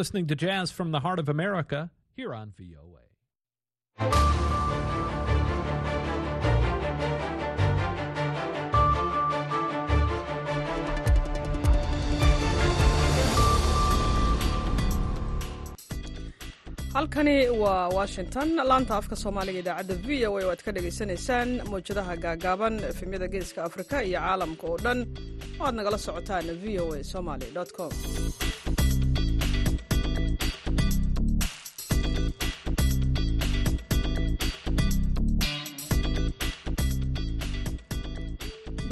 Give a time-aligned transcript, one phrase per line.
[0.00, 3.04] Listening to Jazz from the Heart of America here on VOA.
[16.94, 18.56] halkani waa washington.
[18.56, 23.60] Laanta afka soomaaliga idaacadda v o a oo aad ka dhagaysanaysaan mawjadaha gaagaaban efemyada geeska
[23.68, 24.98] afrika iyo caalamka oo dhan.
[25.60, 27.92] Oo aad nagala socotaan v o a somaly com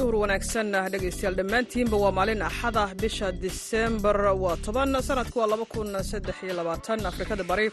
[0.08, 5.88] duhur wanaagsan dhegaystayaal dhammaantiinba waa maalin axada bisha disembar waa toban sanadku waa laba kun
[6.10, 7.04] saddex iyo labaatan.
[7.10, 7.66] Afrikada bari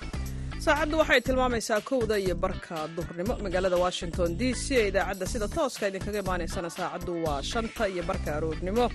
[0.65, 3.33] saacaddu waxay tilmaamaysaa kowda iyo barka duhurnimo.
[3.45, 8.29] Magaalada washington d c ee idaacadda sida tooska idinkaga imaanaysana saacaddu waa shanta iyo barka
[8.37, 8.85] aroornimo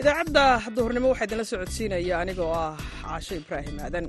[0.00, 0.44] idaacadda
[0.76, 4.06] duhurnimo waxaa idinla socodsiinaya anigoo ah caasho ibraahim aadan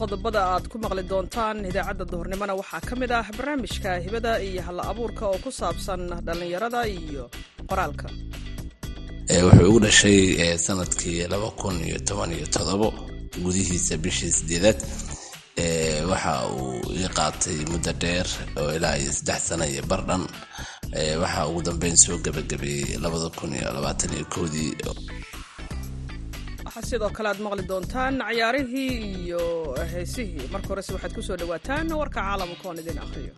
[0.00, 4.82] qodobada aad ku maqli doontaan idaacadda duhurnimona waxaa ka mid ah barnaamijka hibada iyo halla
[4.92, 7.24] abuurka oo ku saabsan dhallinyarada iyo
[7.70, 8.06] qoraalka.
[9.46, 10.20] Wuxuu ugu dhashay
[10.66, 12.88] sannadkii laba kun iyo toban iyo todobo
[13.44, 14.78] gudihiisa bishii sideedaad
[16.10, 18.26] waxa uu ii qaatay muddo dheer
[18.60, 20.22] oo ilaa iyo saddex sana iyo bardhan
[21.22, 24.70] waxa ugu dambeyn soo gebagabeeyey labada kun iyo labaatan iyo kowdii
[26.70, 29.42] waxaa sidoo kale aad maqli doontaan cayaarihii iyo
[29.92, 30.46] heesihii.
[30.52, 33.32] Marka horese waxaad ku soo dhowaataan warka caalamka oon idin akhriyo.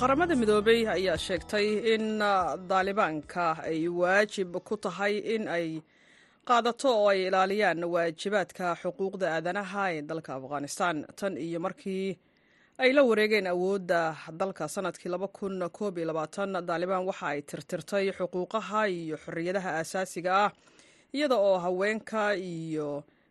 [0.00, 2.04] Qaramada midoobey ayaa sheegtay in
[2.70, 5.66] daalibaanka ay waajib ku tahay in ay
[6.48, 10.96] qaadato oo ay ilaaliyaan waajibaadka xuquuqda aadanaha ee dalka afghanistan.
[11.18, 12.18] Tan iyo markii
[12.82, 14.00] ay la wareegeen awoodda
[14.40, 15.10] dalka sannadkii
[16.68, 20.50] daalibaan waxa ay tirtirtay xuquuqaha iyo xorriyadaha aasaasiga ah
[21.16, 22.88] iyada oo haweenka iyo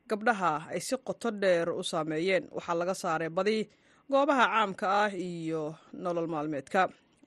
[0.10, 2.44] gabdhaha ay si qoto dheer u saameeyeen.
[2.56, 3.58] Waxaa laga saaray badi
[4.12, 6.82] goobaha caamka ah iyo nolol maalmeedka.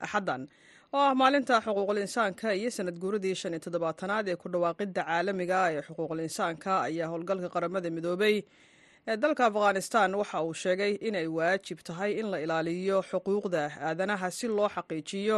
[0.05, 0.41] Axaddan
[0.93, 5.57] oo ah maalinta xuquuqul insaanka iyo sanad guuradii shan iyo toddobaatanaad ee ku dhawaaqidda caalamiga
[5.65, 8.35] ah ee xuquuqul insaanka ayaa howlgalka qaramada midoobey
[9.07, 14.47] ee dalka afghanistan waxa uu sheegay inay waajib tahay in la ilaaliyo xuquuqda aadanaha si
[14.47, 15.37] loo xaqiijiyo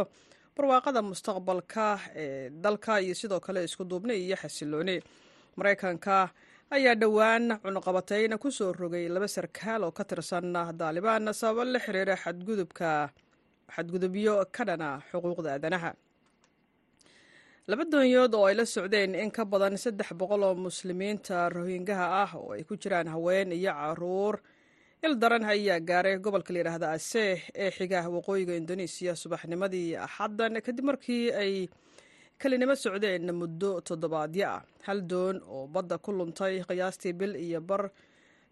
[0.56, 1.86] barwaaqada mustaqbalka
[2.22, 4.96] ee dalka iyo sidoo kale isku duubni iyo xasilooni
[5.56, 6.16] maraykanka
[6.76, 12.14] ayaa dhowaan cunuqabatayna ku soo rogay laba sarkaal oo ka tirsan daalibaan sababo la xiriira
[12.24, 13.10] xadgudubka
[13.74, 15.90] xadgudubyo ka dhana xuquuqda aadanaha
[17.70, 22.30] laba doonyood oo ay la socdeen in ka badan saddex boqol oo muslimiinta rohingaha ah
[22.40, 24.34] oo ay ku jiraan haween iyo carruur.
[25.06, 31.24] Il daran ayaa gaaray gobolka layidhaahda aseh ee xiga waqooyiga indonesiya subaxnimadii axaddan kadib markii
[31.42, 31.52] ay
[32.40, 34.46] kelinimo socdeen muddo toddobaadyo.
[34.56, 37.82] Ah hal doon oo badda ku luntay qiyaastii bil iyo bar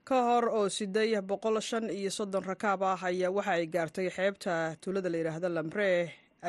[0.09, 4.77] ka hor oo siday boqol shan iyo soddon rakaab ah ayaa waxa ay gaartay xeebta
[4.81, 5.91] tuulada layidhaahda lambre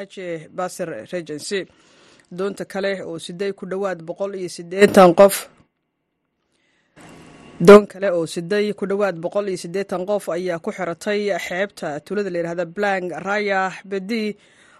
[0.01, 1.61] aje baser regency
[2.31, 5.47] doonta kale oo siday ku dhowaad boqol iyo siddeetan qof.
[7.59, 12.29] Doon kale oo siday ku dhowaad boqol iyo siddeetan qof ayaa ku xiratay xeebta tuulada
[12.29, 14.35] layidhahda blang raya bedi.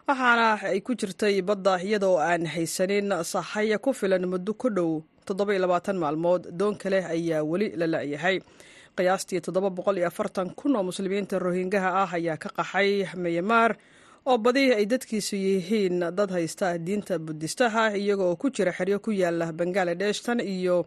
[0.07, 5.51] Waxaana ay ku jirtay badda iyadoo aan haysanin sahaya ku filan muddo ku dhow toddoba
[5.53, 6.47] iyo labaatan maalmood.
[6.51, 8.39] Doon kale ayaa weli la la-yahay.
[8.95, 13.75] Qiyaastii toddoba boqol iyo afartan kun oo muslimiinta rohingaha ah ayaa ka qaxay myanmar
[14.29, 19.51] oo badi ay dadkiisu yihiin dad haysta diinta budistaha iyagoo ku jira xeryo ku yaalla
[19.59, 20.77] bangaladesh tan iyo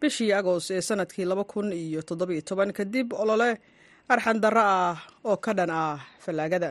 [0.00, 3.50] bishii agost ee sannadkii laba kun iyo toddobiyo toban kadib olole
[4.12, 4.96] arxandarro ah
[5.30, 6.70] oo ka dhan ah fallaagada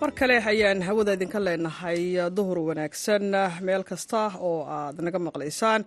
[0.00, 2.00] mar kale ayaan hawada idinka leenahay
[2.36, 3.24] duhur wanaagsan
[3.66, 5.82] meel kasta oo aad naga maqlaysaan.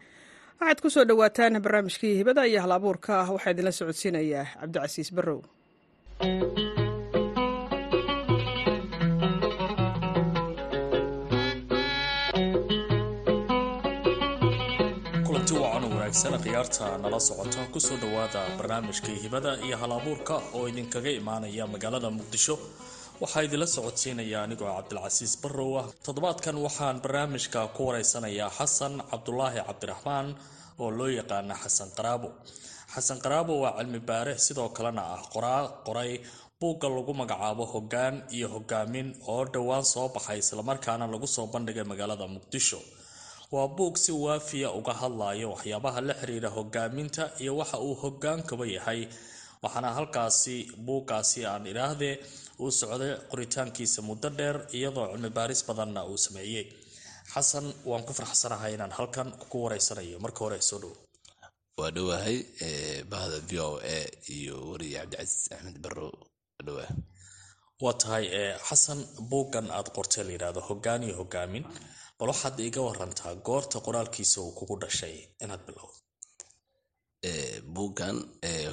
[0.60, 5.40] Waxaad ku soo dhowaataan barnaamijkii hibada iyo hal abuurka waxaa idinla socodsiinayaa cabdicasiis barrow.
[15.26, 15.54] Kulanti
[16.44, 22.10] khiyaarta nala socota ku soo dhowaada barnaamijkii hibada iyo hal abuurka oo idinkaga imaanaya magaalada
[22.18, 22.56] muqdisho
[23.22, 25.86] waxaa idinla socodsiinaya anigoo cabdilcasiis barrow ah.
[26.06, 30.28] Toddobaadkan waxaan barnaamijka ku wareysanayaa xasan cabdulaahi cabdiraxmaan
[30.82, 32.30] oo loo yaqaana xasan qaraabo.
[32.94, 36.12] Xasan qaraabo waa cilmi baare sidoo kalena ah qoraa qoray
[36.60, 42.26] buugga lagu magacaabo hoggaan iyo hogaamin oo dhowaan soo baxay islamarkaana lagu soo bandhigay magaalada
[42.36, 42.80] muqdisho.
[43.54, 49.02] Waa buug si waafiya uga hadlayo waxyaabaha la xiriira hogaaminta iyo waxa uu hogaankaba yahay.
[49.64, 52.16] Waxaana halkaasi buuggaasi aan idhaahdee
[52.64, 56.66] uu socday qoritaankiisa muddo dheer iyadoo cilmi baaris badanna uu sameeyey.
[57.34, 60.94] Xasan waan ku farxsanahay inaan halkan kugu wareysanayo marka hore soo dhow.
[61.80, 62.38] Waa dhowahay
[63.12, 64.00] bahda v o a
[64.38, 66.12] iyo wariye cabdicasiis axmed barrow.
[66.66, 66.90] Dhowaa
[67.84, 68.26] waa tahay
[68.68, 69.00] xasan
[69.30, 71.66] buuggan aad qortay la yidhaahdo hoggaan iyo hogaamin
[72.18, 75.96] bal waxaad iiga warantaa goorta qoraalkiisa uu kugu dhashay inaad bilowdo
[77.74, 78.18] buuggan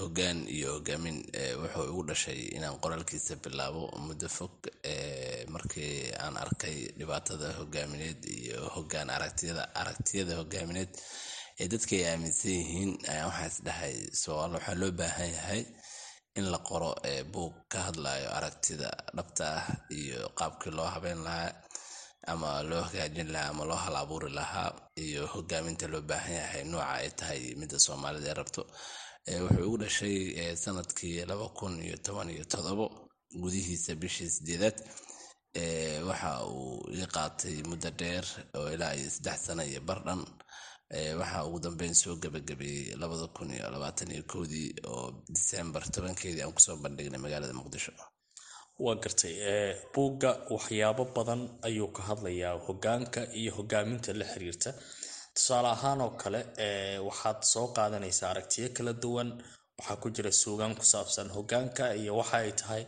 [0.01, 1.19] hoggaan iyo hogaamin
[1.61, 4.53] wuxuu igu dhashay inaan qoraalkiisa bilaabo muddo fog
[5.55, 10.89] markii aan arkay dhibaatada hogaamineed iyo hogaan aragtiyada aragtiyada hogaamineed
[11.61, 15.63] ee dadka ay aaminsan yihiin ayaan waxaa is dhahay soaal waxaa loo baahan yahay
[16.39, 16.91] in la qoro
[17.33, 19.67] buug ka hadlayo aragtida dhabta ah
[20.01, 21.53] iyo qaabkii loo habeyn lahaa
[22.33, 24.71] ama loo hagaajin lahaa ama loo hal abuuri lahaa
[25.05, 28.63] iyo hogaaminta loo baahan yahay nooca ay tahay midda soomaalida ee rabto
[29.45, 30.17] wuxuu igu dhashay
[30.65, 32.87] sannadkii laba kun iyo toban iyo todobo
[33.43, 34.77] gudihiisa bishii sideedaad
[36.09, 38.25] waxa uu ii qaatay muddo dheer
[38.59, 40.23] oo ilaa iyo saddex sano iyo bardhan
[41.21, 46.53] waxaa ugu dambeyn soo gabagabeeyey labada kun iyo labaatan iyo kowdii oo disembar tobankeedii aan
[46.57, 47.93] ku soo bandhignay magaalada muqdisho
[48.85, 49.35] waa gartay
[49.95, 54.71] buugga waxyaabo badan ayuu ka hadlayaa hogaanka iyo hogaaminta la xiriirta.
[55.35, 56.41] Tusaale ahaan oo kale
[57.09, 59.29] waxaad soo qaadanaysaa aragtiyo kala duwan
[59.79, 62.85] waxaa ku jira suugaan ku saabsan hogaanka iyo waxa ay tahay.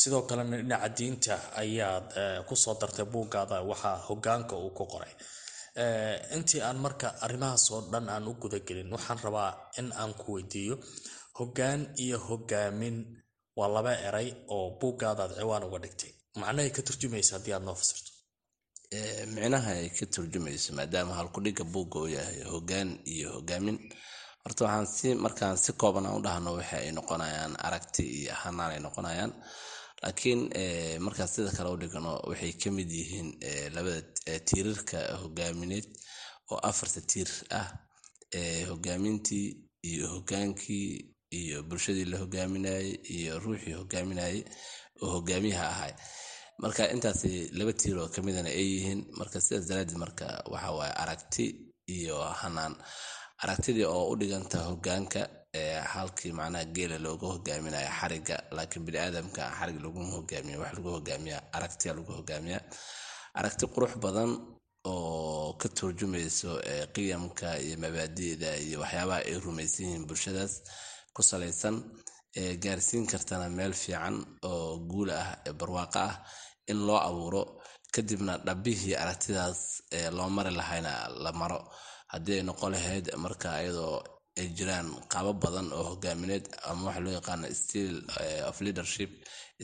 [0.00, 2.06] Sidoo kalena dhinaca diinta ayaad
[2.48, 5.12] ku soo dartay buuggaada waxa hogaanka uu ku qoray.
[6.36, 10.76] Intii aan marka arrimahaas oo dhan aan u gudagelin waxaan rabaa in aan ku weydiiyo
[11.38, 12.96] hoggaan iyo hogaamin
[13.56, 16.10] waa laba eray oo buuggaadaad ciwaan uga dhigtay.
[16.40, 18.10] Macnahay ka turjumaysa haddii aad noo fasirto?
[19.34, 23.78] Micnaha ay ka turjumayso maadaama halkudhigga buugga uu yahay hoggaan iyo hogaamin
[24.44, 28.80] horta waxaan si markaan si kooban u dhahno waxa ay noqonayaan aragti iyo hanaan ay
[28.86, 29.32] noqonayaan.
[30.02, 30.40] Laakiin
[31.04, 33.28] markaan sida kale u dhigno waxay ka mid yihiin
[33.74, 34.00] labada
[34.48, 35.86] tiirarka hogaamineed
[36.50, 37.68] oo afarta tiir ah.
[38.70, 39.46] Hogaamintii
[39.90, 44.38] iyo hogaankii iyo bulshadii la hogaaminayay iyo ruuxii hogaaminayay
[45.02, 45.92] oo hogaamiyaha ahay
[46.62, 47.22] marka intaas
[47.58, 51.44] laba tiir oo kamidana ay yihiin marka sidaas daraadeed marka waxa aragti
[51.96, 52.74] iyo hanaan
[53.42, 55.20] aragtidii oo u dhiganta hogaanka
[55.92, 61.92] halkii macnaha geela looga hogaaminayo xariga laakiin biniaadamka xarig laguma hogaamiya wax lagu hogaamiya aragtiya
[61.94, 62.60] lagu hogaamiya.
[63.38, 64.30] Aragti qurux badan
[64.92, 66.50] oo ka turjumayso
[66.94, 70.54] qiyamka iyo mabaadi'da iyo waxyaabaha ay rumaysan yihiin bulshadaas
[71.14, 71.76] ku salaysan
[72.64, 74.16] gaarsiin kartana meel fiican
[74.50, 76.14] oo guula ah ee barwaaqo ah
[76.70, 77.42] in loo abuuro.
[77.94, 79.60] Kadibna dhabbihii aragtidaas
[80.16, 80.92] loo mari lahayna
[81.24, 81.60] la maro.
[82.12, 83.96] Haddii ay noqon lahayd marka iyadoo
[84.40, 87.98] ay jiraan qaabo badan oo hogaamineed ama waxa loo yaqaano style
[88.50, 89.10] of leadership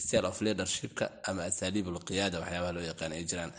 [0.05, 3.53] style of leadershipka ama asaaliibul qiyaada waxyaabaha loo yaqaan ay jiraan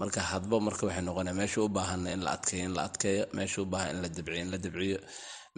[0.00, 3.58] marka hadba marka waxay noqonaya meesha u baahana in la adkeeyo in la adkeeyo meesha
[3.62, 4.98] u baahan in la dabciyo in la dabciyo.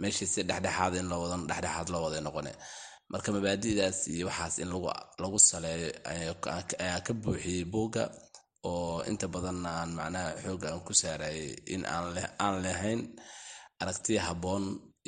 [0.01, 2.51] Meeshii si dhexdhexaad in loo wadan dhexdhexaad loo wada noqone
[3.11, 4.69] marka mabaadi'daas iyo waxaas in
[5.23, 5.89] lagu saleeyo
[6.83, 8.03] ayaa ka buuxiyey buugga
[8.69, 11.81] oo inta badanna aan macnaha xooga aan ku saarayay in
[12.43, 13.01] aan lahayn
[13.81, 14.63] aragtiya habboon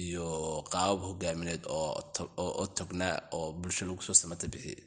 [0.05, 0.27] iyo
[0.71, 4.79] qaabab hogaamineed oo tognaa oo bulsho lagu soo samata bixiyey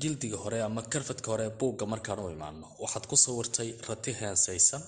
[0.00, 4.82] jildiga hore ama karfadka hore buugga markaan u imaano waxaad ku sawirtay rati heensaysan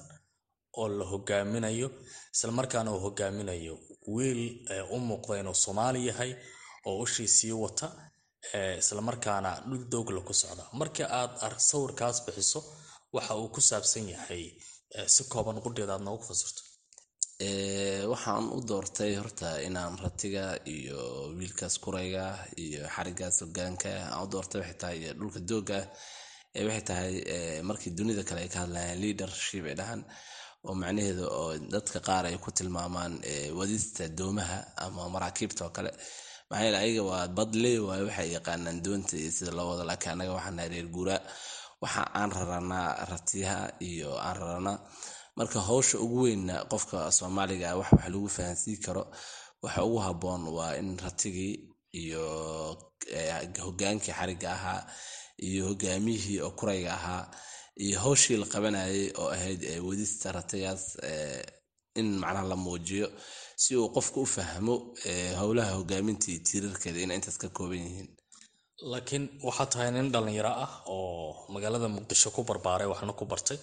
[0.80, 1.88] oo la hogaaminayo
[2.34, 3.74] islamarkaana uu hogaaminayo
[4.14, 4.42] wiil
[4.94, 6.32] u muuqda inuu soomaali yahay
[6.86, 7.86] oo ushii sii wata
[8.82, 10.64] islamarkaana dhul doogla ku socda.
[10.72, 12.60] Markii aad sawirkaas bixiso
[13.12, 14.44] waxa uu ku saabsan yahay
[15.14, 16.62] si kooban qudheeda aad noogu fasirto
[17.40, 22.24] waxaan u doortay horta inaan ratiga iyo wiilkaas kurayga
[22.56, 25.78] iyo xarigaas hogaanka aan u doortay waxay tahay iyo dhulka dooga
[26.66, 27.12] waxay tahay
[27.68, 30.02] markii dunida kale ay ka hadlayaan leadership ay dhahan
[30.66, 33.12] oo macnaheedu oo dadka qaar ay ku tilmaamaan
[33.58, 35.90] wadista doomaha ama maraakiibta oo kale.
[36.50, 40.32] Maxaa yeele ayaga waa badley waayo waxay yaqaanaan doonta iyo sida loo wado laakiin annaga
[40.38, 41.20] waxaan reer guuraa
[41.82, 43.60] waxa aan raranaa ratiyaha
[43.90, 44.78] iyo aan raranaa
[45.38, 49.02] marka howsha ugu weynna qofka soomaaliga ah wax lagu fahansiin karo
[49.64, 51.52] waxa ugu habboon waa in ratigii
[52.02, 52.24] iyo
[53.66, 54.80] hogaankii xariga ahaa
[55.48, 57.22] iyo hogaamiyihii oo kurayga ahaa
[57.84, 60.84] iyo howshii la qabanayay oo ahayd wadista ratigaas
[62.00, 63.08] in macnaha la muujiyo
[63.62, 64.74] si uu qofka u fahmo
[65.40, 68.08] howlaha hogaaminta iyo tiirarkeeda inay intaas ka kooban yihiin.
[68.90, 73.58] Laakiin waxaa tahay nin dhallinyaro ah oo magaalada muqdisho ku barbaaray waxna ku bartay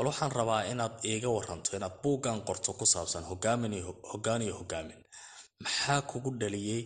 [0.00, 5.00] bal waxaan rabaa inaad iiga waranto inaad buuggan qorto ku saabsan hoggaan iyo hogaamin.
[5.64, 6.82] Maxaa kugu dhaliyey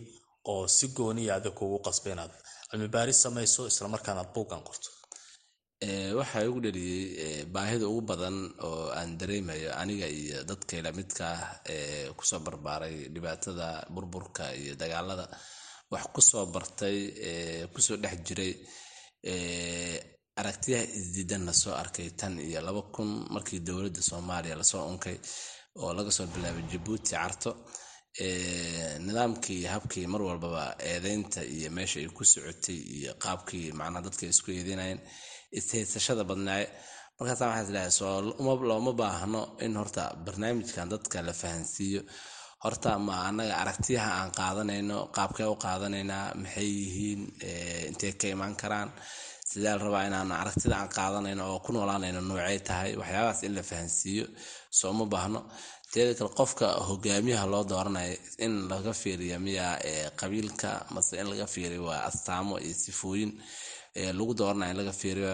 [0.51, 2.33] oo si gooniya adig kugu qasbay inaad
[2.69, 4.89] cilmi baaris samayso islamarkaana aad buuggan qorto?
[6.19, 11.41] Waxaa igu dhaliyey baahida ugu badan oo aan dareemayo aniga iyo dadkayla midka ah
[11.73, 15.25] ee ku soo barbaaray dhibaatada burburka iyo dagaalada
[15.91, 16.97] wax ku soo bartay
[17.73, 18.53] ku soo dhex jiray
[20.41, 25.17] aragtiyaha isdiidanna soo arkay tan iyo laba kun markii dowladda soomaaliya la soo unkay
[25.81, 27.51] oo laga soo bilaabay jabuuti carto
[29.05, 34.49] nidaamkii habkii mar walbaba eedeynta iyo meesha ay ku socotay iyo qaabkii macnaha dadka isku
[34.51, 34.99] eedeynayeen
[35.59, 36.65] ishaysashada badnaaye
[37.19, 38.15] markaasa waxaa is leeyahay soo
[38.69, 42.01] looma baahno in horta barnaamijkan dadka la fahansiiyo.
[42.63, 47.21] Horta ma anaga aragtiyaha aan qaadanayno qaabkee u qaadanaynaa maxay yihiin
[47.89, 48.89] intey ka imaan karaan
[49.55, 52.91] sidee la rabaa inaan aragtida aan qaadanayno oo ku noolaanayno noocay tahay?
[52.99, 54.25] Waxyaabahaas in la fahansiiyo
[54.77, 55.41] soo uma baahno.
[55.93, 59.67] Teeda kale qofka hogaamiyaha loo dooranayo in laga fiiriyo miya
[60.19, 63.31] qabiilka mase in laga fiiriyo waa astaamo iyo sifooyin
[64.17, 65.33] lagu dooranayo in laga fiiriyo.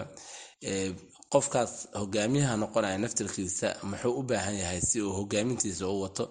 [1.32, 6.24] Qofkaas hogaamiyaha noqonaya naftirkiisa muxuu u baahan yahay si uu hogaamintiisa u wato?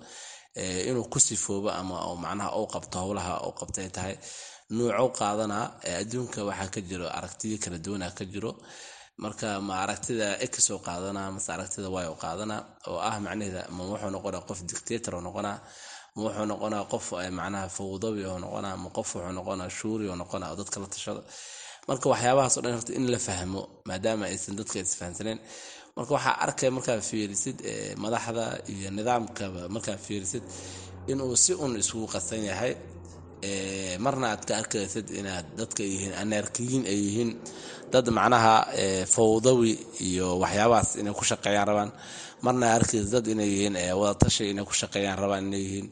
[0.88, 4.16] Inuu ku sifoobo ama macnaha u qabto howlaha u qabtay tahay
[4.78, 5.66] nuucou qaadanaa
[6.02, 8.52] adduunka waxaa ka jiro aragtiyo kala duwana ka jiro.
[9.24, 13.82] Marka ma aragtida x oo qaadanaa mase aragtida y oo qaadanaa oo ah macnaheeda ma
[13.90, 15.58] wuxuu noqonaa qof dictator oo noqonaa
[16.16, 17.06] ma wuxuu noqonaa qof
[17.40, 21.22] macnaha fawdawi oo noqonaa ma qof wuxuu noqonaa shuuri oo noqonaa oo dadka la tashado.
[21.88, 25.40] Marka waxyaabahaas o dhan horta in la fahmo maadaama aysan dadka isfahansaneen
[25.98, 27.58] marka waxaa arkaya markaa fiirisid
[28.04, 30.44] madaxda iyo nidaamkaba markaa fiirisid
[31.12, 32.74] inuu si un isugu qasan yahay
[34.06, 37.32] marna aad ka arkaysid inaad dadka yihiin aneerkiyiin ay yihiin.
[37.92, 38.56] Dad macnaha
[39.16, 39.72] fawdawi
[40.10, 41.92] iyo waxyaabahaas inay ku shaqeeyaan rabaan.
[42.46, 45.88] Marna aad arkaysid dad inay yihiin wadatashi inay ku shaqeeyaan rabaan inay yihiin.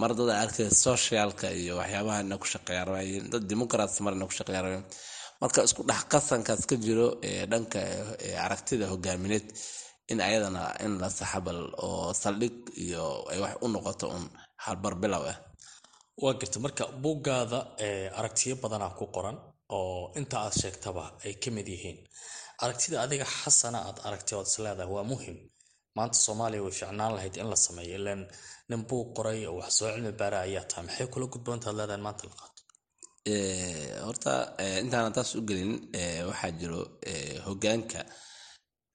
[0.00, 3.24] Mar dad aad arkaysid socialka iyo waxyaabaha inay ku shaqeeyaan rabaan yihiin.
[3.32, 4.84] Dad democrats mar inay ku shaqeeyaan rabaan.
[5.40, 7.08] Marka isku dhex qasankaas ka jiro
[7.50, 7.78] dhanka
[8.44, 9.46] aragtida hogaamineed
[10.10, 14.24] in ayadana in la saxabal oo saldhig iyo ay wax u noqoto un
[14.64, 15.36] halbar bilow ah
[16.22, 17.58] waa garta marka buuggaada
[18.18, 19.36] aragtiyo badanaa ku qoran
[19.76, 21.98] oo inta aad sheegtaba ay ka mid yihiin.
[22.64, 25.36] Aragtida adiga xasana aad aragtay ood is leedahay waa muhiim
[25.96, 28.20] maanta soomaaliya way ficnaan lahayd in la sameeyo ilan
[28.70, 32.22] nin buug qoray oo wax soo cilmi baara ayaa tahay maxay kula gudboontaad leedahay maanta
[32.30, 32.60] la qaato?
[34.06, 34.32] Horta
[34.82, 35.72] intaana taas u gelin
[36.28, 36.80] waxaa jiro
[37.46, 38.00] hogaanka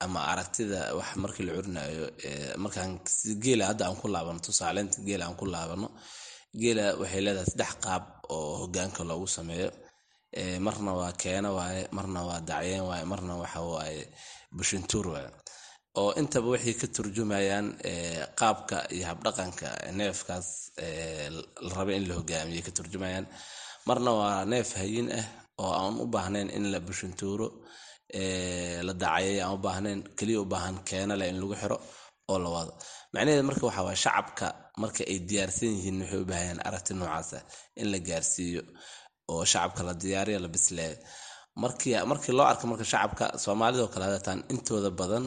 [0.05, 2.05] ama aragtida wax markii la curinayo
[2.63, 2.91] markaan
[3.43, 5.87] geela hadda aan ku laabano tusaaleynta geela aan ku laabano
[6.61, 8.03] geela waxay leedahay saddex qaab
[8.35, 9.69] oo hogaanka loogu sameeyo.
[10.65, 14.01] Marna waa keena waaye marna waa dacyeen waaye marna waxa waaye
[14.57, 15.29] bushintuur waaye.
[15.99, 17.67] Oo intaba waxay ka turjumayaan
[18.39, 19.67] qaabka iyo habdhaqanka
[19.97, 20.47] neefkaas
[21.65, 23.25] la raba in la hogaamiye ka turjumayaan.
[23.87, 25.25] Marna waa neef hayin ah
[25.61, 27.47] oo aan u baahnayn in la bushintuuro
[28.87, 31.77] la dacayay aan u baahnayn keliya u baahan keena leh in lagu xiro
[32.31, 32.71] oo la wado.
[33.13, 34.47] Macnaheeda marka waxa waa shacabka
[34.81, 37.37] marka ay diyaarsan yihiin waxay u baahayaan aragti noocaasa
[37.81, 38.61] in la gaarsiiyo
[39.31, 40.95] oo shacabka la diyaariyo la bisleeyo
[42.11, 45.25] markii loo arko marka shacabka soomaalidoo kale hadataan intooda badan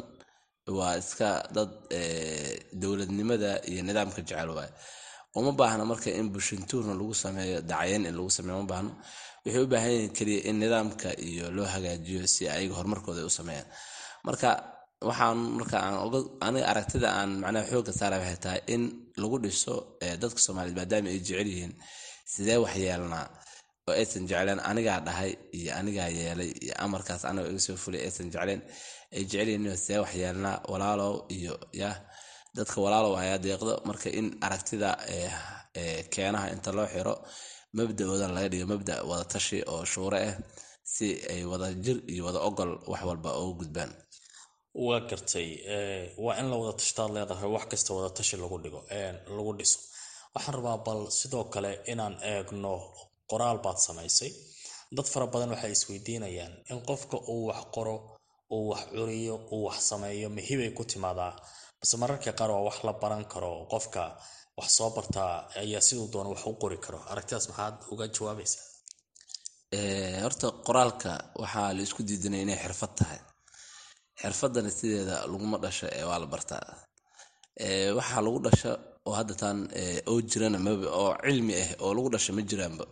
[0.79, 1.71] waa iska dad
[2.81, 4.73] dowladnimada iyo nidaamka jecel waaye.
[5.39, 8.91] Uma baahna marka in bushintuurna lagu sameeyo dacyeyn in lagu sameeyo uma baahno
[9.45, 13.31] waxay u baahan yihiin keliya in nidaamka iyo loo hagaajiyo si ayaga horumarkooda ay u
[13.39, 13.69] sameeyaan.
[14.27, 14.49] Marka
[15.09, 15.77] waxaan marka
[16.47, 18.83] aniga aragtida aan macnaha xoogga saara waxay tahay in
[19.21, 19.75] lagu dhiso
[20.23, 21.73] dadka soomaaliyeed maadaama ay jecel yihiin
[22.33, 23.25] sidee wax yeelnaa
[23.89, 28.29] oo aysan jecleen anigaa dhahay iyo anigaa yeelay iyo amarkaas aniga iga soo fulay aysan
[28.35, 28.61] jecleen
[29.17, 31.91] ay jecel yihiin sidee wax yeelnaa walaalow iyo ya
[32.57, 34.91] dadka walaalow ayaa deeqdo marka in aragtida
[36.13, 37.15] keenaha inta loo xiro
[37.77, 40.37] mabda-oodan laga dhigo mabda wada tashi oo shuure ah
[40.95, 43.91] si ay wada jir iyo wada ogol wax walba uga gudbaan
[44.85, 45.49] waa gartay
[46.25, 48.81] waa in la wada tashtaad leedahay wax kasta wada tashi lagu dhigo
[49.37, 49.79] lagu dhiso.
[50.35, 52.73] Waxaan rabaa bal sidoo kale inaan eegno
[53.31, 54.31] qoraal baad samaysay.
[54.97, 57.97] Dad fara badan waxay isweydiinayaan in qofka uu wax qoro
[58.55, 61.33] uu wax curiyo uu wax sameeyo mahibay ku timaadaa.
[61.81, 64.03] Base mararka qaar waa wax la baran karo qofka
[64.59, 66.99] wax soo bartaa ayaa siduu doona wax u qori karo.
[67.13, 68.65] Aragtidaas maxaad uga jawaabaysaa?
[70.25, 71.11] Horta qoraalka
[71.43, 73.19] waxaa la isku diidanaya inay xirfad tahay
[74.21, 76.65] xirfadana sideeda laguma dhasho ee waa la bartaa.
[77.99, 78.73] Waxaa lagu dhasho
[79.09, 79.59] oo hadda taan
[80.11, 80.59] oo jirana
[81.01, 82.85] oo cilmi ah oo lagu dhasho ma jiraanba.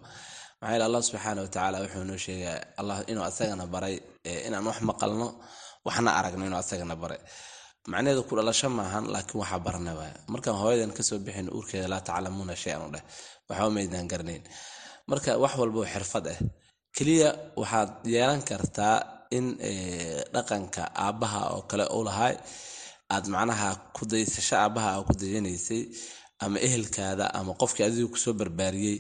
[0.61, 3.97] Maxaa yeele allah subxaana watacaala wuxuu noo sheegaa allah inuu asagana baray
[4.47, 5.26] inaan wax maqalno
[5.87, 7.21] waxna aragno inuu asagana baray.
[7.90, 12.02] Macnaheedu ku dhalasho maahan laakiin waxaa barana waaya markaan hooyadan ka soo bixin uurkeeda laa
[12.09, 13.04] taclamuuna shay-an u dheh.
[13.49, 14.43] Waxba maydaan garanayn.
[15.11, 16.38] Marka wax walbao xirfad ah.
[16.97, 17.28] Keliya
[17.61, 18.97] waxaad yeelan kartaa
[19.37, 19.47] in
[20.35, 22.35] dhaqanka aabbaha oo kale u lahay
[23.14, 25.83] aad macnaha kudaysasho aabbaha a ku dayanaysay
[26.45, 28.97] ama ehelkaada ama qofkii adigu ku soo barbaariyey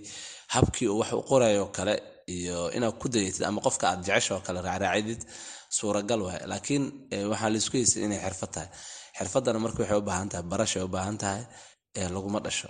[0.54, 1.94] habkii uu wax u qorayoo kale
[2.36, 5.20] iyo inaad ku dayatid ama qofka aad jeceshoo kale raacraacidid
[5.76, 6.40] suuragal waay.
[6.52, 6.84] Laakiin
[7.30, 8.68] waxaa la isku haysay inay xirfad tahay.
[9.18, 11.42] Xirfadana marka waxay u baahan tahay barashay u baahan tahay
[12.14, 12.68] laguma dhasho.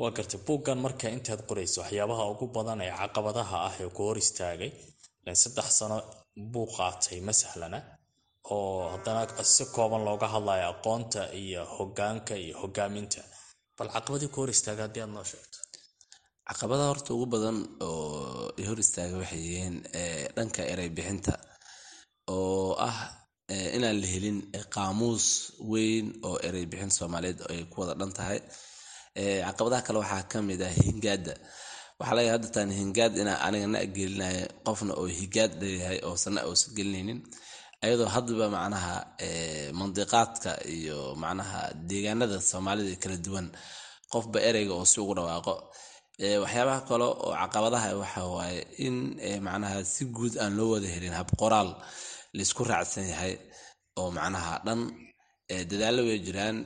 [0.00, 4.16] Waa gartay buuggan marka intaad qorayso waxyaabaha ugu badan ee caqabadaha ah ee ku hor
[4.24, 4.70] istaagay.
[5.42, 5.96] Saddex sano
[6.52, 7.78] buu qaatay ma sahlana
[8.54, 9.22] oo haddana
[9.54, 13.20] si kooban looga hadlayo aqoonta iyo hogaanka iyo hogaaminta
[13.76, 15.58] bal caqabadii ku hor istaaga haddii aad noo sheegto?
[16.48, 19.76] Caqabadaha horta ugu badan oo i hor istaaga waxay yihiin
[20.36, 21.34] dhanka erey bixinta
[22.34, 22.98] oo ah
[23.76, 24.38] inaan la helin
[24.74, 25.26] qaamuus
[25.72, 28.40] weyn oo erey bixin soomaaliyeed ay ku wada dhan tahay.
[29.46, 31.34] Caqabadaha kale waxaa ka mid ah hingaada
[32.00, 36.70] waxaa laga hadda taan hingaad inaa aniga na gelinayo qofna oo higaad leeyahay oosana uusan
[36.76, 37.20] gelinaynin.
[37.84, 38.94] Ayadoo haddaba macnaha
[39.80, 43.46] mandiqaadka iyo macnaha deegaanada soomaalida kala duwan.
[44.12, 45.54] Qofba ereyga oo si ugu dhawaaqo.
[46.42, 48.96] Waxyaabaha kale oo caqabadaha waxa waaye in
[49.46, 51.70] macnaha si guud aan loo wada helin hab qoraal
[52.36, 53.34] la isku raacsan yahay
[54.00, 54.80] oo macnaha dhan
[55.70, 56.56] dadaallo way jiraan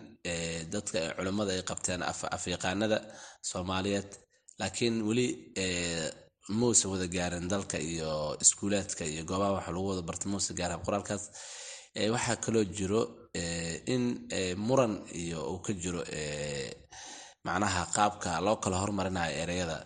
[0.75, 2.01] dadka culimmada ay qabteen
[2.37, 2.99] afyaqaanada
[3.51, 4.11] soomaaliyeed
[4.61, 5.27] laakiin weli
[6.61, 11.25] mausa wada gaarin dalka iyo iskuulaadka iyo goobaha waxa lagu wada barta mausa gaara qoraalkaas.
[12.15, 13.01] Waxaa kaloo jiro
[13.95, 14.05] in
[14.67, 14.93] muran
[15.23, 16.01] iyo uu ka jiro
[17.47, 19.79] macnaha qaabka loo kala hormarinayo ereyada.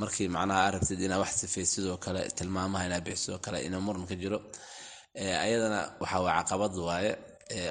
[0.00, 4.06] Markii macnaha arabtid inaa wax sifay sidoo kale tilmaamaha inaa bixi sidoo kale inuu muran
[4.10, 4.38] ka jiro.
[5.44, 7.12] Ayadana waxa waa caqabad waaye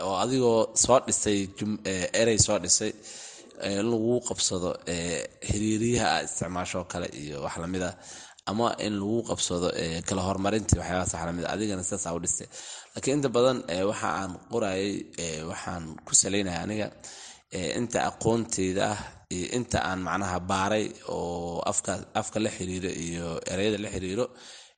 [0.08, 1.39] oo adigoo soo dhisay
[2.22, 2.92] erey soo dhisay
[3.91, 4.69] lagu qabsado
[5.50, 7.91] xiriiriyaha a isticmaashoo kale iyo wax la mid a
[8.52, 9.67] ama in lagu qabsado
[10.08, 12.48] kala horumarintii waxyaabaas wax la mid a adigana sidaasaa u dhistay
[12.93, 13.58] laakiin inta badan
[13.89, 14.91] waxa aan qorayay
[15.50, 16.88] waxaan ku salaynaya aniga
[17.80, 19.00] inta aqoonteyda ah
[19.36, 21.62] iyo inta aan macnaha baaray oo
[22.22, 24.26] afka la xiriiro iyo ereyada la xiriiro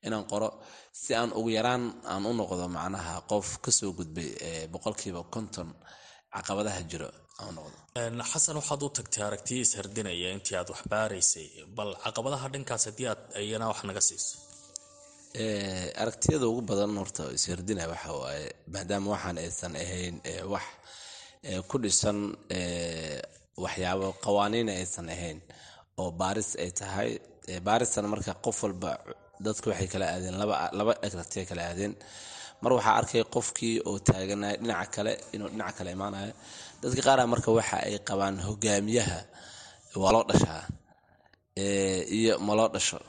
[0.05, 0.47] inaan qoro
[1.01, 4.29] si aan ugu yaraan aan u noqdo macnaha qof ka soo gudbay
[4.73, 5.69] boqolkiiba konton
[6.35, 7.09] caqabadaha jiro
[8.31, 11.47] xasan waxaad u tagtay aragtiya ishardinaya intii aad wax baaraysay.
[11.77, 14.35] Bal caqabadaha dhankaas haddii aad ayana wax naga siiso.
[16.01, 20.15] Aragtiyada ugu badan horta ishardinaya waxa waaye maadaama waxaan aysan ahayn
[20.53, 20.65] wax
[21.69, 22.17] ku dhisan
[23.63, 25.37] waxyaabo qawaaniina aysan ahayn
[26.01, 27.11] oo baaris ay tahay.
[27.67, 28.91] Baaristan marka qof walba
[29.45, 30.35] dadku waxay kala aadeen
[30.79, 31.93] laba aragtiya kala aadeen.
[32.63, 36.33] Mar waxaa arkay qofkii oo taaganaya dhinaca kale inuu dhinaca kale imaanayo
[36.81, 39.19] dadka qaara marka waxa ay qabaan hogaamiyaha
[40.01, 40.63] waa loo dhashaa
[42.17, 42.99] iyo ma loo dhasho.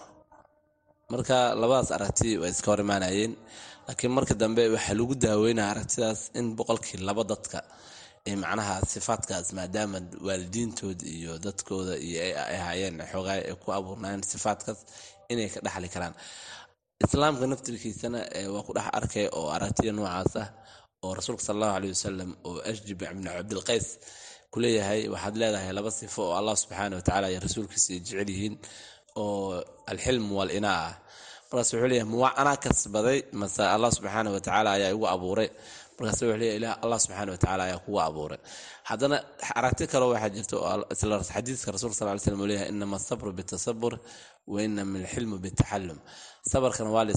[1.12, 3.32] Marka labadaas aragti way iska hor imaanayeen
[3.87, 7.58] laakiin marka dambe waxaa lagu daaweynaya aragtidaas in boqolkii laba dadka
[8.42, 14.80] macnaha sifaadkaas maadaama waalidiintooda iyo dadkooda iyo ay ahaayeen xoogaa ay ku abuurnaayeen sifaadkaas
[15.32, 16.14] inay ka dhexli karaan.
[17.04, 18.20] Islaamka naftirkiisana
[18.54, 20.48] waa ku dhex arkay oo aragtiya noocaas ah
[21.04, 23.86] oo rasuulka sal allahu aleyh wasalam oo ashjib ibn cabdilqays
[24.52, 28.54] ku leeyahay waxaad leedahay laba sifo oo allah subxaana watacaala iyo rasuulkiisa jecel yihiin
[29.22, 29.58] oo
[29.92, 30.94] alxilm walinaa ah.
[31.50, 35.50] Markaas wuxuu leeyahay muwaa anaa kasbaday mase allah subxaana watacaala ayaa igu abuuray.
[35.96, 38.40] Markaas wuxuu leeyahay ilah allah subxaana watacaala ayaa kugu abuuray.
[38.90, 39.16] Haddana
[39.58, 43.30] aragti kaloo waxaa jirta oo isla xadiiska rasulka sal ly slam uu leeyahay inama asabru
[43.38, 43.94] bitasabur
[44.52, 45.98] wa inama alxilmu bitaxallum
[46.52, 47.14] sabarkana waa la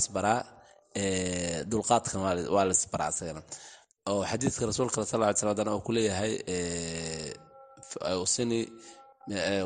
[1.72, 2.24] dulqaadkana
[2.56, 2.74] waa la
[3.10, 3.42] isagana
[4.12, 6.34] oo xadiiska rasuulka sal ly slam haddana uu ku leeyahay
[8.24, 8.60] usini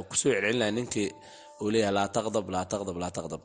[0.09, 1.09] ku soo celcelinaya ninkii
[1.61, 3.41] uu leeyahay laa taqdab laa taqdab laa taqdab.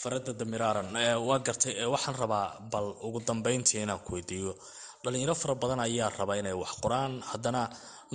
[0.00, 0.88] Farada damiraaran
[1.28, 4.52] waa gartay waxaan rabaa bal ugu dambeyntii inaan ku weydiiyo.
[5.04, 7.62] Dhalinyaro fara badan ayaa raba inay wax qoraan haddana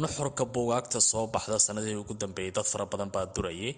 [0.01, 3.71] nuxurka buugaagta soo baxda sanadihii ugu dambeeyay dad fara badan baa durayay.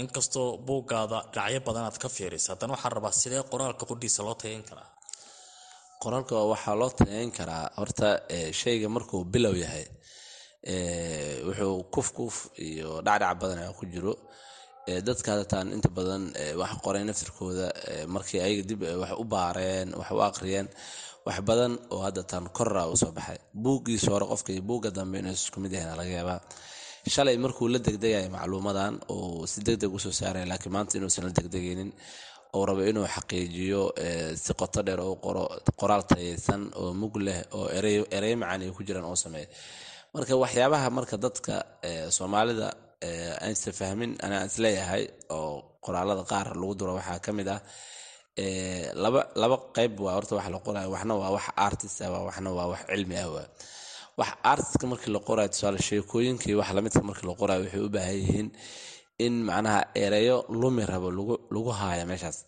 [0.00, 4.62] Inkastoo buuggaada dhinacyo badan aad ka fiirisa haddana waxaan rabaa sidee qoraalka qudhiisa loo tayayn
[4.68, 4.88] karaa
[6.06, 7.64] qoraalka waxaa loo tayayn karaa.
[7.80, 8.08] Horta
[8.60, 9.84] shayga markuu bilow yahay
[11.46, 12.34] wuxuu kuf kuf
[12.68, 14.14] iyo dhacdhac badan ku jiro.
[15.06, 16.22] Dadka hadataan inta badan
[16.60, 17.66] wax qoray naftirkooda
[18.14, 20.68] markii ayaga dib wax u baareen wax u aqriyeen
[21.26, 23.38] wax badan oo haddatan korra u soo baxay.
[23.62, 26.40] Buuggiisa hore qofka iyo buugga dambe inuu isku mid yahan laga yaabaa.
[27.14, 31.24] Shalay markuu la degdegaya macluumadan oo si deg deg u soo saaraya laakiin maanta inuusan
[31.26, 31.90] la degdegaynin
[32.56, 33.82] oo rabo inuu xaqiijiyo
[34.44, 35.42] si qoto dheer oo qoro
[35.80, 37.66] qoraal tayeysan oo mug leh oo
[38.18, 39.48] erey macani ku jiraan oo sameeya
[40.14, 41.54] marka waxyaabaha marka dadka
[42.16, 42.68] soomaalida
[43.46, 45.04] aysan fahmin anaa is leeyahay
[45.36, 45.52] oo
[45.84, 47.60] qoraalada qaar lagu duro waxaa ka mid ah
[49.42, 52.80] laba qayb waa horta wax la qoraayo waxna waa wax artist ah waxna waa wax
[52.90, 53.46] cilmi ah waa.
[54.20, 58.16] Wax artistka markii la qoraayo tusaale sheekooyinkii wax lamidka markii la qoraayo waxay u baahan
[58.22, 58.48] yihiin
[59.24, 61.08] in macnaha ereyo lumi rabo
[61.54, 62.38] lagu haaya meeshaas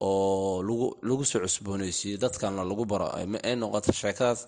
[0.00, 0.62] oo
[1.08, 4.40] lagu soo cusbooneysiiyo dadkanna lagu baro ay noqoto sheekadaas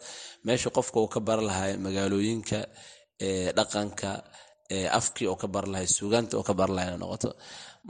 [0.46, 2.58] meesha qofka uu ka bara lahay magaalooyinka
[3.58, 4.10] dhaqanka
[4.98, 7.30] afkii oo ka bara lahay suugaanta oo ka bara lahay noqoto.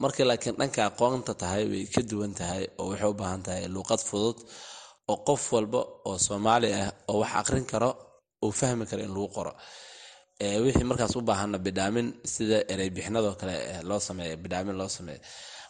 [0.03, 4.01] Markii laakiin dhanka aqoonta tahay way ka duwan tahay oo waxay u baahan tahay luuqad
[4.09, 4.39] fudud
[5.11, 7.91] oo qof walba oo soomaali ah oo wax aqrin karo
[8.45, 9.53] uu fahmi karo in lagu qoro
[10.41, 13.57] wixii markaas u baahana bidhaamin sida erey bixinadoo kale
[13.89, 15.21] loo sameeya bidhaamin loo sameeya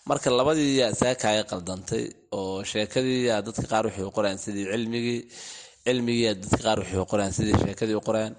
[0.08, 2.04] marka labadii yaa isaga kaaga qaldantay
[2.38, 5.20] oo sheekadii yaa dadka qaar waxay u qorayaan sidii cilmigii
[5.86, 8.34] cilmigii dadka qaar waxay u qorayaan sidii sheekadii u qorayaan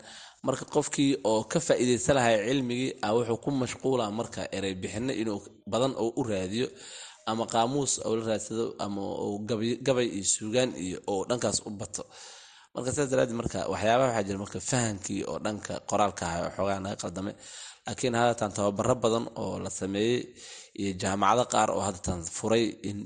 [0.48, 5.40] marka qofkii oo ka faa'iidaysan lahay cilmigii a wuxuu ku mashquula marka erey bixino inuu
[5.72, 6.68] badan oo u raadiyo
[7.32, 9.02] ama qaamuus oo la raadsado ama
[9.88, 12.04] gabay iyo suugaan iyo oo dhankaas u bato
[12.78, 16.98] marka sidaas daraaddeed marka waxyaabaha waxaa jira marka fahamkii oo dhanka qoraalka ah xoogaa naga
[17.04, 17.36] qaldamay
[17.88, 20.20] laakiin haddatan tababaro badan oo la sameeyey
[20.82, 22.98] iyo jaamacado qaar oo haddatan furay in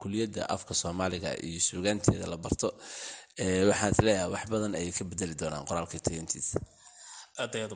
[0.00, 2.68] kuliyadda afka soomaaliga iyo suugaanteeda la barto
[3.70, 6.56] waxaan is leeyahay wax badan ayay ka bedeli doonaan qoraalka tayantiisa
[7.42, 7.74] aad ayaad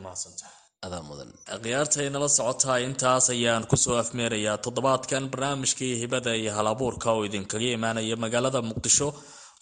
[1.11, 1.31] mudan.
[1.65, 7.69] Khiyaartay nala socotaa intaas ayaan ku soo afmeerayaa toddobaadkan barnaamijkii hibada iyo halabuurka oo idinkaga
[7.79, 9.09] imaanaya magaalada muqdisho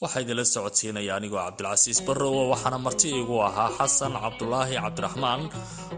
[0.02, 5.40] waxaa idinla socodsiinaya anigoo cabdilcasiis barrowo waxaana marti igu ahaa xasan cabdulaahi cabdiraxmaan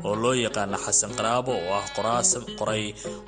[0.07, 1.87] oo loo yaqaana xasan qaraabo oo ah
[2.59, 2.85] qoray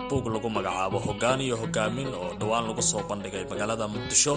[0.08, 4.34] buug lagu magacaabo hoggaan iyo hogaamin oo dhowaan lagu soo bandhigay magaalada muqdisho.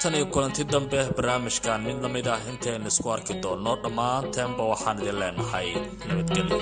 [0.00, 4.96] Tan iyo kulanti dambe barnaamijkan mid la mid ah intaynu isku arki doonno dhammaanteenba waxaan
[5.02, 5.68] idin leenahay
[6.08, 6.58] nabadgelyo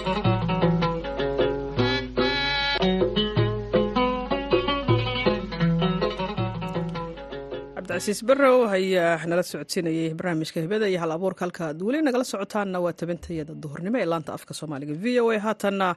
[7.99, 12.79] cabdicasiis barrow ayaa nala socodsiinayay barnaamijka hibada iyo hal abuurka halka aad weli nagala socotaanna
[12.85, 14.95] waa tabintayada duhurnimo ee laanta afka soomaaliga.
[15.03, 15.89] V o a haatanna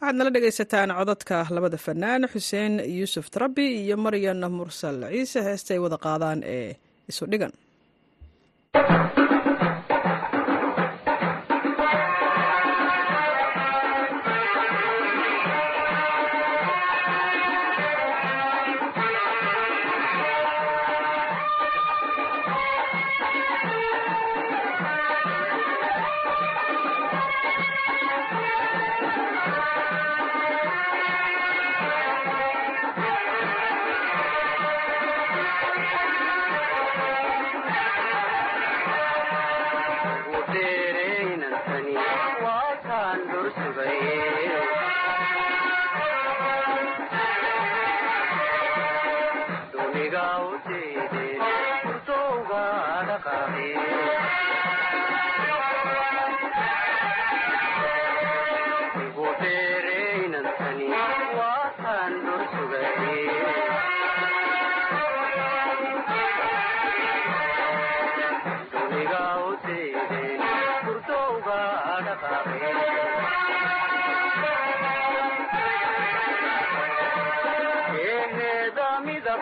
[0.00, 5.78] waxaad nala dhegaysataan codadka labada fanaan xuseen yuusuf tarabi iyo maryan mursal ciise heesta ay
[5.84, 6.70] wada qaadaan ee
[7.10, 7.52] isu dhigan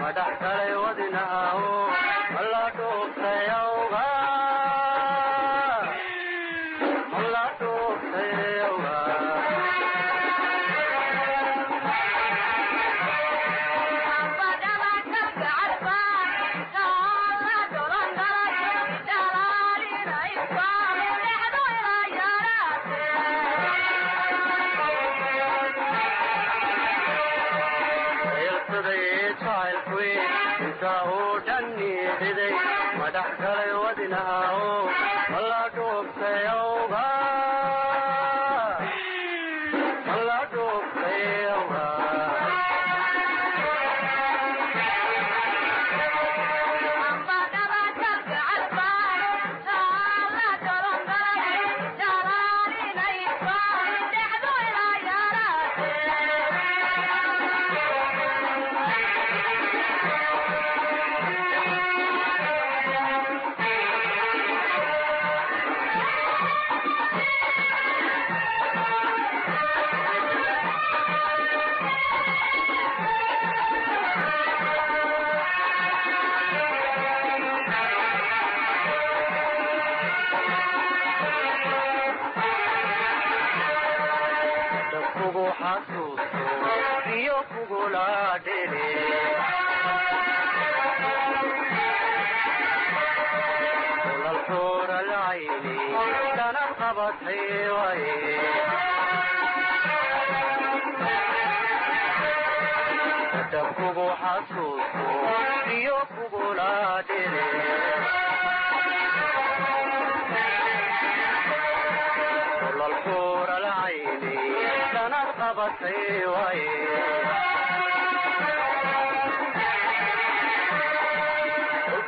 [0.00, 1.72] ma dhaxgalay wadina aho
[2.40, 3.47] alla dhuuftay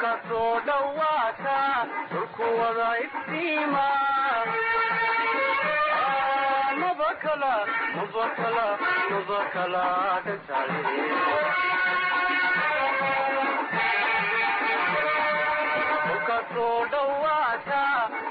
[0.01, 1.57] ka soo dhawaata
[2.11, 3.87] dhulku wada iftiima
[6.81, 7.55] nabakala
[7.97, 8.67] nabakala
[9.11, 9.85] nabakala
[10.27, 10.81] dhagtale
[16.27, 17.83] ka soo dhawaata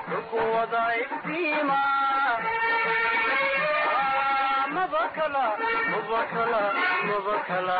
[0.10, 1.80] dhulku wada iftiima
[4.74, 5.46] mubakala
[5.92, 6.62] mubakala
[7.08, 7.78] mubakala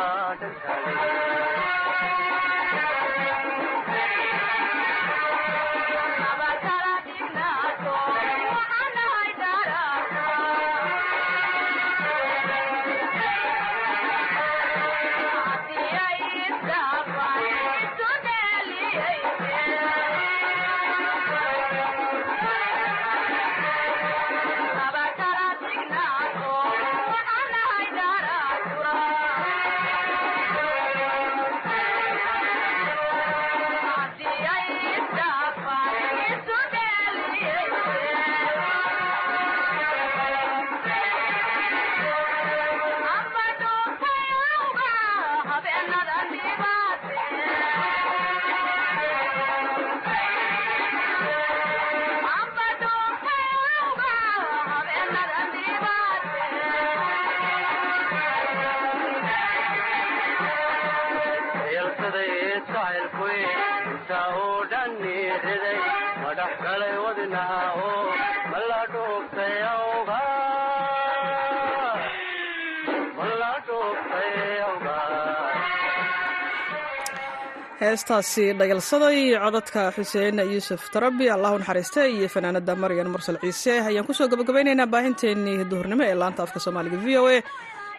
[77.80, 83.72] heestaasi dhagaalsaday codadka xuseen yuusuf tarabi allahu naxariista iyo fanaanada maryan mursal ciise.
[83.88, 87.38] Ayaan ku soo gabagabaynaynaa baahinteennii duhurnimo ee laanta afka soomaaliga v o a.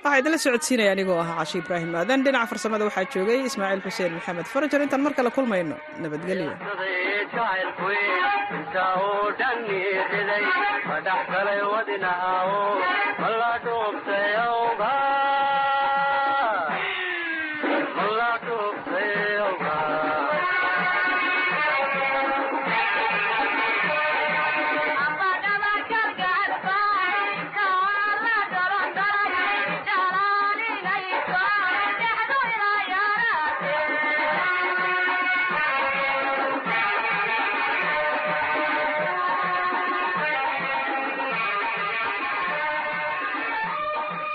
[0.03, 2.19] Waxaa idinla socodsiinaya anigoo ah cashi ibraahim aadan.
[2.25, 6.51] Dhinaca farsamada waxaa joogay ismaaciil xuseen maxamed farajar intaan mar kale kulmayno nabadgelyo